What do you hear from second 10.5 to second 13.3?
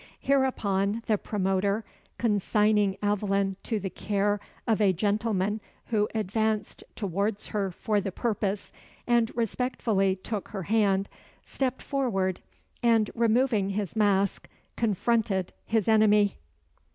hand, stepped forward, and,